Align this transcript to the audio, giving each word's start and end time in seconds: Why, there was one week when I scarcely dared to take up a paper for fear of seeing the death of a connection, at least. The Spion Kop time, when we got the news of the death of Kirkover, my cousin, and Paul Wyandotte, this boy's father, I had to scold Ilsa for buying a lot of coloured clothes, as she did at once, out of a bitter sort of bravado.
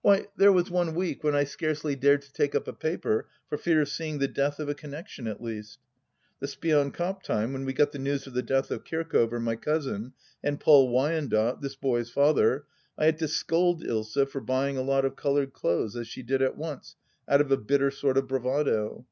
Why, 0.00 0.28
there 0.34 0.50
was 0.50 0.70
one 0.70 0.94
week 0.94 1.22
when 1.22 1.34
I 1.34 1.44
scarcely 1.44 1.94
dared 1.94 2.22
to 2.22 2.32
take 2.32 2.54
up 2.54 2.66
a 2.68 2.72
paper 2.72 3.28
for 3.50 3.58
fear 3.58 3.82
of 3.82 3.90
seeing 3.90 4.18
the 4.18 4.26
death 4.26 4.58
of 4.58 4.66
a 4.70 4.74
connection, 4.74 5.26
at 5.26 5.42
least. 5.42 5.78
The 6.40 6.48
Spion 6.48 6.90
Kop 6.90 7.22
time, 7.22 7.52
when 7.52 7.66
we 7.66 7.74
got 7.74 7.92
the 7.92 7.98
news 7.98 8.26
of 8.26 8.32
the 8.32 8.40
death 8.42 8.70
of 8.70 8.84
Kirkover, 8.84 9.38
my 9.38 9.56
cousin, 9.56 10.14
and 10.42 10.58
Paul 10.58 10.88
Wyandotte, 10.88 11.60
this 11.60 11.76
boy's 11.76 12.08
father, 12.08 12.64
I 12.96 13.04
had 13.04 13.18
to 13.18 13.28
scold 13.28 13.84
Ilsa 13.84 14.26
for 14.28 14.40
buying 14.40 14.78
a 14.78 14.82
lot 14.82 15.04
of 15.04 15.16
coloured 15.16 15.52
clothes, 15.52 15.96
as 15.96 16.08
she 16.08 16.22
did 16.22 16.40
at 16.40 16.56
once, 16.56 16.96
out 17.28 17.42
of 17.42 17.52
a 17.52 17.58
bitter 17.58 17.90
sort 17.90 18.16
of 18.16 18.26
bravado. 18.26 19.04